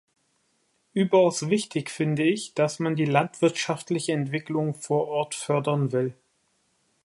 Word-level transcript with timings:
Überaus 0.93 1.47
wichtig 1.51 1.91
finde 1.91 2.23
ich, 2.23 2.55
dass 2.55 2.79
man 2.79 2.95
die 2.95 3.05
landwirtschaftliche 3.05 4.13
Entwicklung 4.13 4.73
vor 4.73 5.07
Ort 5.07 5.35
fördern 5.35 5.91
will. 5.91 6.15